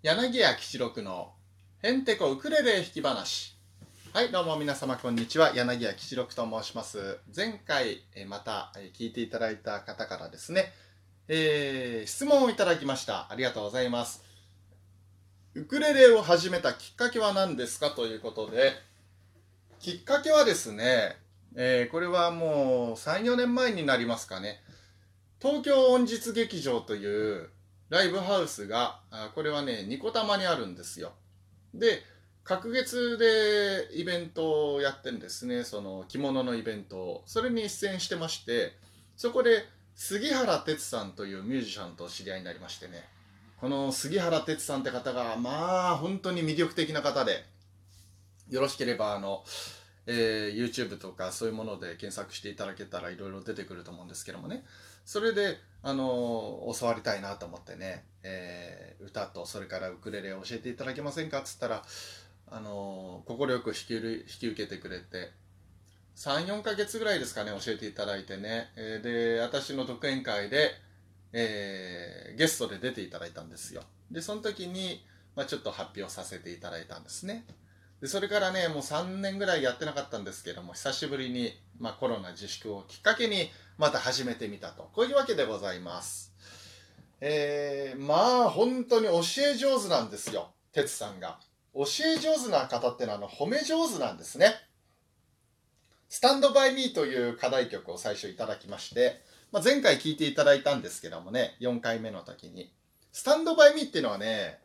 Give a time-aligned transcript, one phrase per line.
[0.00, 1.32] 柳家吉六の
[1.82, 3.58] へんてこウクレレ弾き話。
[4.12, 5.56] はいどうも皆様こんにちは。
[5.56, 7.18] 柳家吉六と申します。
[7.36, 10.66] 前回また聞いていただいた方からですね、
[11.26, 13.26] えー、質問をいただきました。
[13.28, 14.22] ありがとうございます。
[15.56, 18.74] ウクレレを始めたきっかけは何ですかということで
[19.80, 21.16] きっかけはですね、
[21.56, 24.60] えー、これはもう34年前になりますかね。
[25.42, 27.50] 東京音実劇場という
[27.88, 29.00] ライブハウスが、
[29.34, 31.12] これはね、ニコタマにあるんですよ。
[31.74, 32.02] で、
[32.44, 37.22] 隔月でイベントをやってんですね、その着物のイベントを。
[37.26, 38.72] それに出演してまして、
[39.16, 43.04] そこで杉原哲さんというミュージシャンと知り合いになりましてね、
[43.60, 47.44] この杉原哲さんって方が、まあ、本当に魅力的な方で、
[48.48, 49.44] よろしければ、あの、
[50.06, 54.64] えー、YouTube とかそういうもので検索していただけたらいろいろ出てくると思うんですけどもね。
[55.08, 61.38] それで、あの教わりたいなと思ってね、えー、歌とそれからウクレレを教えていただけませんか？
[61.38, 61.82] っつったら、
[62.50, 65.30] あの快く引き引き受けてくれて
[66.16, 70.72] 34ヶ月ぐらいですかね教えていただいてね、えー、で私の独演会で、
[71.32, 73.84] えー、ゲストで出ていただいたんですよ。
[74.10, 77.46] でその時に、まあ、ちょっと発表させていただいたんですね。
[78.00, 84.90] でそれからねもう3年ぐらいやってなかったんですけども久しぶりに、まあ、コロナ自粛をきっかけにまた始めてみたと。
[84.92, 86.34] こういうわけでございます。
[87.20, 89.20] えー、まあ本当に教
[89.52, 90.50] え上手なんですよ。
[90.72, 91.38] 哲さんが。
[91.74, 94.52] 教え上手な方ってのはあの褒め上手なんですね。
[96.08, 102.72] スタンドバイミーという課題曲を最初いただきまして、まあ、前回聞いていただいたんですけどもね、4回目の時に。
[103.12, 104.58] スタンドバイミーっていうのはね、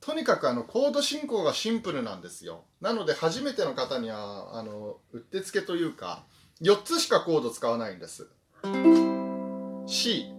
[0.00, 2.64] とにかくあのコード進行がシンプルなんですよ。
[2.80, 6.24] なので初めての方には、あの、うってつけというか、
[6.60, 8.28] 4つしかコード使わないんです。
[9.86, 10.32] C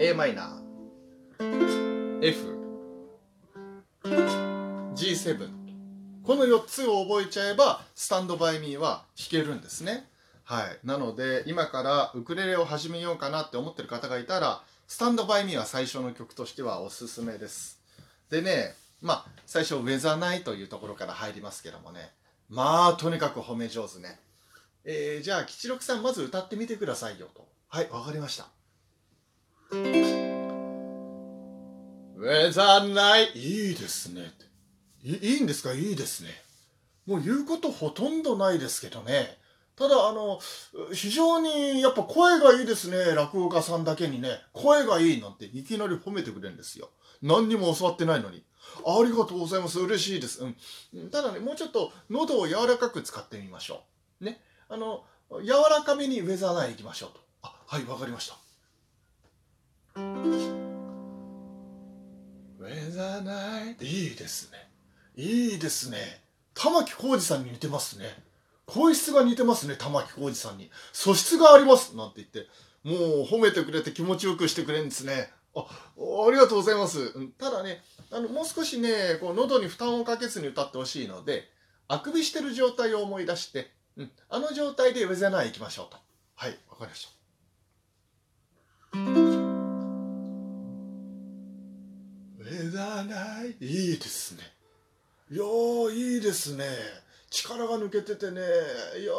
[0.00, 2.58] a マイナー F
[4.94, 5.50] G7
[6.22, 10.08] この4つを覚えちゃえばスタンドバイミーは弾けるんですね。
[10.44, 10.86] はい。
[10.86, 17.78] なので今からウクレレを始めようかなって思ってる方がいたらスタンドバイミーは最初の曲としてはおすすめです。
[18.30, 22.10] でねまあ最初ウェザーナイというところから入りますけどもね。
[22.48, 24.18] まあとにかく褒め上手ね。
[24.86, 27.46] えー、じゃあ吉六さんまず歌ってみてくださいよと。
[27.68, 28.48] はいわかりました。
[29.72, 30.50] ウェ
[32.50, 34.32] ザーナイいいですね。
[35.04, 35.74] いいいんですか？
[35.74, 36.30] いいですね。
[37.04, 39.36] もう言うことほとんどないですけどね。
[39.78, 40.40] ただあの
[40.92, 44.30] 非常にやっぱ声がいいですね落語家さんだけにね。
[44.52, 46.90] 声がいいなんていきなり褒めてくれるんですよ。
[47.22, 48.44] 何にも教わってないのに。
[48.84, 49.78] ありがとうございます。
[49.78, 50.48] 嬉しいです、う
[50.98, 53.84] ん、ただねもうちょっと喉を柔らかく使ってみましょ
[54.20, 54.24] う。
[54.24, 54.40] ね。
[54.68, 55.04] あの
[55.42, 57.20] 柔らかめにウェザーナイン行きましょうと。
[57.42, 58.36] あはいわかりました。
[59.94, 64.58] ウェザーナインいいですね。
[65.16, 65.98] いいですね。
[66.54, 68.27] 玉置浩二さんに似てますね。
[68.68, 70.70] 声質が似てますね玉置浩二さんに。
[70.92, 72.46] 素質がありますなんて言って。
[72.84, 75.30] もう褒めてくれて気持ちよくしてくれるんですね。
[75.54, 77.12] あありがとうございます。
[77.38, 81.48] ただねあのもう少しねこう喉に負担をかけずに歌ってほしいので
[81.88, 85.96] あくびしてる状態を思い出してうん、あの状態でウェザナイ行きましょうと。
[86.36, 87.18] はいわかりました。
[92.38, 94.42] ウェザナイいいですね。
[95.32, 95.44] いや
[95.92, 96.64] いいですね。
[97.30, 99.12] 力が抜けててねいや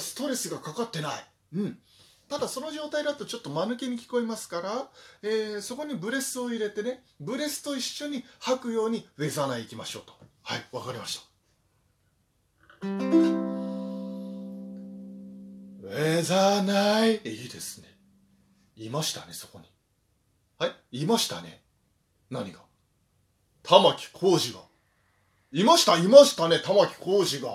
[0.00, 1.24] ストレスがかかってない。
[1.54, 1.78] うん。
[2.28, 4.88] ただその状態だとちょっと間抜けに聞こえますから、
[5.22, 10.14] えー、そこにブレスを入れてねブレスと一緒に吐くようにウェザーナイ行きましょうと。
[10.42, 11.22] はいわかりました。
[15.94, 17.88] えざないいいですね。
[18.76, 19.66] いましたねそこに。
[20.58, 21.62] はいいましたね。
[22.30, 22.60] 何が？
[23.62, 24.60] 玉置浩二が。
[25.52, 27.50] いましたいましたね玉置浩二が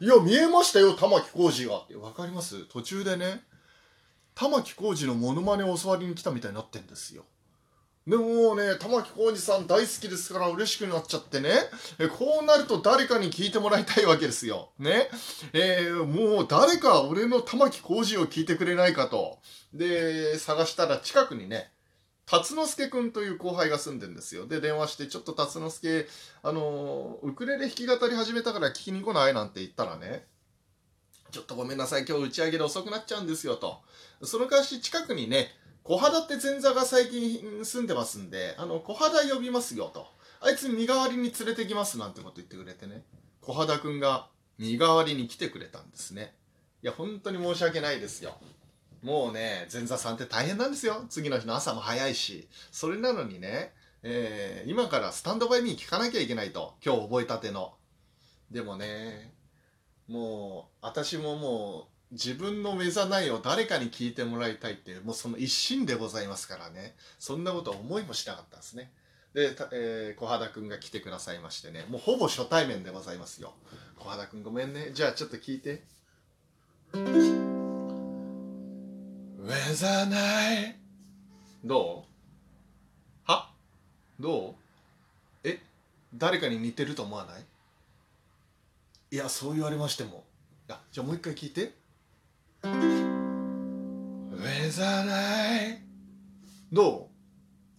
[0.00, 2.64] いや見えましたよ玉置浩二がって分かります？
[2.66, 3.42] 途中でね
[4.34, 7.24] 玉置浩二のモノマネを教わりに来たみたいになってんですよ
[8.04, 11.50] でもね、玉置浩二さん大好きですから嬉しくなっちゃってね、
[12.00, 14.70] えこうなると誰かに聞いてもらいたいわけですよ。
[14.80, 15.08] ね。
[15.52, 19.38] えー、もう誰か俺の玉置浩二を聞いてくれないかと。
[19.72, 21.70] で、探したら近くにね、
[22.26, 24.46] 辰之助くんという後輩が住んでんですよ。
[24.46, 26.06] で、電話して、ちょっと辰之助、
[26.42, 30.26] あのウクレレ弾き語り始めたから聞きに来ないなんて言ったらね、
[31.30, 33.80] ちょっとごめんなさい、今日打ち上げで遅くなっちゃうんですよと。
[34.22, 35.48] その代わし近くにね、
[35.82, 40.06] 小肌って前座が最近住んでますんで、あの、小肌呼びますよと。
[40.40, 43.04] あいつ身代わりに連れてきますなんてこと言ってくれてね。
[43.40, 44.28] 小肌くんが
[44.58, 46.34] 身代わりに来てくれたんですね。
[46.82, 48.36] いや、本当に申し訳ないですよ。
[49.02, 51.04] もうね、前座さんって大変なんですよ。
[51.08, 52.48] 次の日の朝も早いし。
[52.70, 53.72] それなのにね、
[54.02, 56.74] えー、今からスタンドバイミー聞かなきゃいけないと。
[56.84, 57.74] 今日覚えたての。
[58.50, 59.34] でもね、
[60.08, 66.94] もう、私ももう、自分の目ざないを誰かに聞いてもらいたいっていう、もうその一心でございますからね。
[67.18, 68.92] そんなことは思いもしなかったんですね。
[69.34, 73.54] で、えー、小肌くんが来てくださいましてね、もうほぼ初対面でございますよ。
[73.98, 74.90] 小肌くんごめんね。
[74.92, 75.82] じゃあちょっと聞いて。
[79.72, 80.76] ェザーナイ
[81.64, 82.04] ど
[83.26, 83.30] う？
[83.30, 83.50] は？
[84.20, 84.54] どう？
[85.48, 85.58] え？
[86.14, 87.46] 誰かに似てると思わない？
[89.12, 90.24] いやそう言われましても。
[90.68, 91.74] あじゃあもう一回聞いて。
[92.64, 95.82] ウェザーナイ
[96.70, 97.08] ど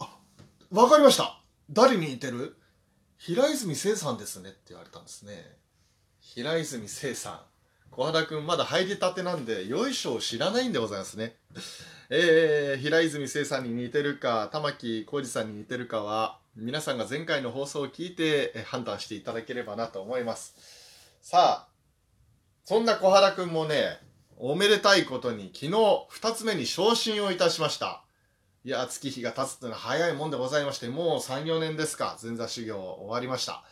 [0.00, 0.18] あ
[0.72, 1.40] わかりました。
[1.70, 2.56] 誰に似てる？
[3.18, 5.56] 平泉聖さんですねって言われたんですね。
[6.20, 7.40] 平泉聖さん
[7.96, 11.36] 小原くんまだ入りたてなんでよいしょを知らないんでございますね。
[12.10, 20.56] えー、平泉聖さんに似てるか玉木浩二さんに似てるかは皆さんが前回の放送を聞いて判断していただければなと思います。
[21.22, 21.68] さあ
[22.64, 23.98] そんな小原くんもね
[24.38, 28.02] おめでたいことに昨日2つ目に昇進をいたしました。
[28.64, 33.62] いや月日が経つっていうのは早いもんでございましてもう34年ですか前座修行終わりました。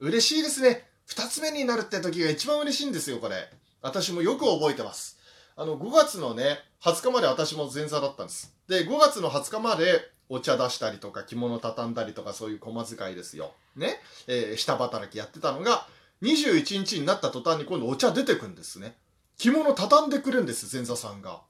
[0.00, 0.91] 嬉しいですね。
[1.14, 3.50] 2つ目になるって時が一番嬉しいんですよこれ
[3.80, 5.18] 私もよく覚えてます
[5.56, 8.52] あの5月のね20日まで私も前座だったんです。
[8.68, 13.52] で、5月の20日までお茶出したりとか着物畳んだりとかそういう駒遣いですよ。
[13.76, 14.00] ね。
[14.26, 15.86] えー、下働きやってたのが、
[16.22, 18.96] 21日になった途端に今度お茶出てくんですね。
[19.38, 21.40] 着物畳んでくるんです、前座さんが。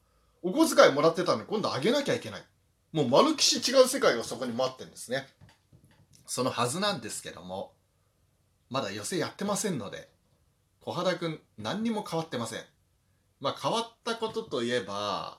[0.42, 2.42] お小遣いもらってたのに今度あげなきゃいけない。
[2.92, 5.26] もう丸きし違う世界がそこに待ってるんですね。
[6.26, 7.72] そのはずなんですけども、
[8.72, 10.08] まだ寄せやってませんので、
[10.80, 12.60] 小肌くん何にも変わってません。
[13.38, 15.36] まあ変わったことといえば、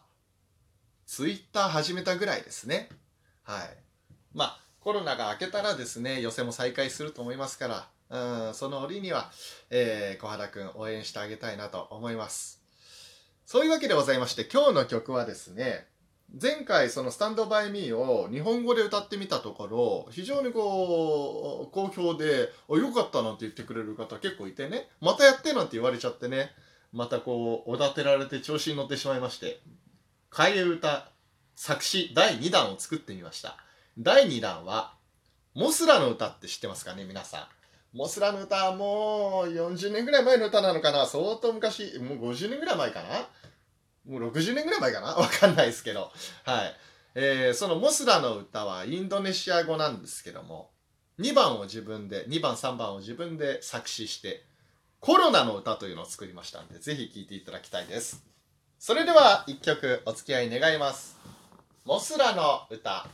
[1.07, 2.89] ツイッター始めたぐらいですね。
[3.41, 3.77] はい。
[4.35, 9.31] まあコロナが明けたらですね、寄せも再開すると思いますから、うん、その折には、
[9.71, 12.62] えー、小原くん応援してあげたいなと思います。
[13.47, 15.88] そういうわけでございまして、今日の曲はですね、
[16.41, 26.51] 前回そのスタンドバイミーを日本語で歌ってみたところ、非常にこう、好評で、良かったなんて言ってくれる方結構いてね、またやってなんて言われちゃってね、
[26.91, 29.62] またこうおだてられて調子に乗ってしまいまして。
[30.31, 31.12] 替え歌
[31.56, 33.57] 作詞第2弾を作ってみました。
[34.00, 34.94] 第2弾は
[35.53, 37.50] モスラの歌って知ってますかね皆さ
[37.94, 37.97] ん。
[37.97, 41.06] モスラの歌はもう40年ぐらい前の歌なのかな。
[41.06, 43.27] 相当昔もう50年ぐらい前かな。
[44.07, 45.07] もう60年ぐらい前かな？
[45.15, 46.11] わかんないですけど
[46.44, 46.75] はい
[47.15, 50.71] えー、そのモスラの歌はインドネシア語なんですけども
[51.19, 54.44] 2番を自分で2番3番を自分で作詞して
[55.03, 58.23] コロナの歌というのを作りましたんで、ぜひ聴いていただきたいです。
[58.79, 61.17] それでは1曲お付き合い願います。
[61.83, 63.05] モスラの歌。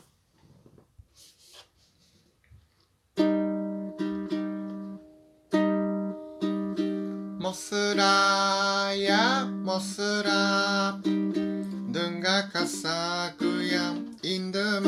[7.49, 14.81] モスラやモスラドゥンガカサクヤインドゥ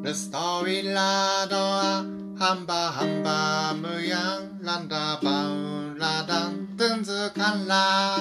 [0.00, 2.04] ムレストウィラドア
[2.36, 8.16] ハンバハンバムヤンランダバウラダンドゥンズカンラ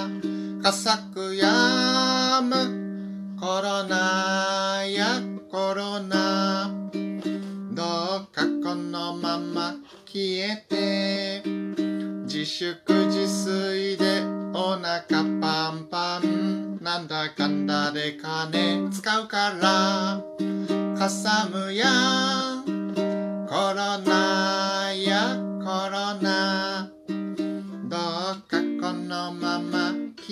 [0.62, 1.93] カサクヤン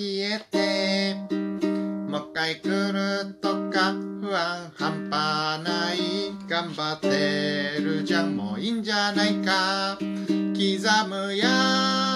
[0.02, 1.14] 消えて
[2.10, 5.98] もう一回来るとか不安半端ない。
[6.48, 8.36] 頑張ってるじゃん。
[8.36, 9.96] もういいんじゃないか。
[10.00, 12.11] 刻むや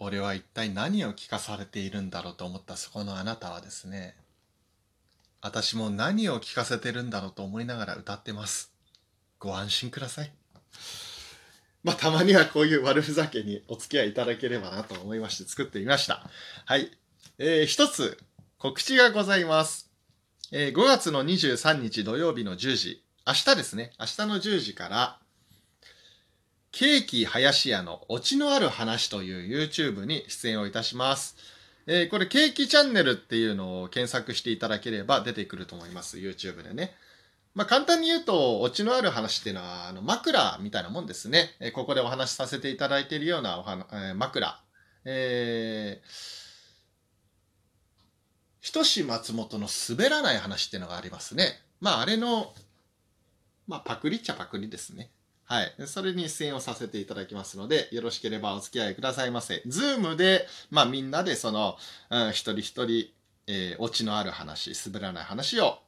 [0.00, 4.14] 俺は一体何を聞かされているんだろうと思ったそこのあなたはですね、
[5.40, 8.72] 私も何を聞かせてるんだろうと思いながら歌ってます。
[9.38, 10.32] ご安心ください。
[11.84, 16.28] まあ、たまにはこういう悪ふざけにお付き合いいただければなと思いまして作ってみました。
[16.64, 16.90] はい。
[17.38, 18.18] えー、一つ
[18.58, 19.90] 告知がございます。
[20.50, 25.18] えー、5月の23日土曜日の10時、明日ですね、明日の10時から、
[26.70, 31.36] ケーキ林家のオチのある話という YouTube に出演をいたします。
[31.86, 36.18] えー、これケーキチャンネルっていうのを検索していただければ出てくると思います。
[36.18, 36.94] YouTube でね。
[37.54, 41.56] まあ、簡単に言うと、オチのある話っていうのは、あの、枕みたいなもんですね。
[41.58, 44.60] えー、ここでお話しさせていただいているようなおは、えー、枕。
[45.06, 46.08] えー、
[48.60, 51.62] ひとし松本の滑らない話っていうのがありますね。
[51.80, 52.52] まあ、あれの、
[53.66, 55.10] まあ、パクリっちゃパクリですね。
[55.48, 55.74] はい。
[55.86, 59.62] それに出演をさせていただきますので、よろしければお付き合いくださいませ。
[59.66, 61.78] ズームで、まあみんなでその、
[62.10, 63.08] うん、一人一人、
[63.46, 65.78] えー、オチのある話、滑らない話を、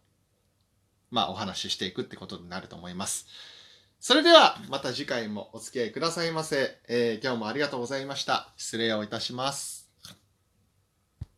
[1.10, 3.26] まあお話ししていくってことになると思います。
[4.00, 6.78] それでは、また次回もお付き合いくださいませ。
[6.88, 8.54] えー、今日もありがとうございました。
[8.56, 9.79] 失礼をいたします。